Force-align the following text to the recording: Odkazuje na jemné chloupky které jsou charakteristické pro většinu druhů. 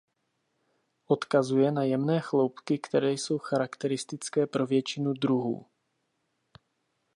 Odkazuje 1.07 1.71
na 1.71 1.83
jemné 1.83 2.21
chloupky 2.21 2.79
které 2.79 3.11
jsou 3.13 3.37
charakteristické 3.37 4.47
pro 4.47 4.65
většinu 4.65 5.13
druhů. 5.13 5.65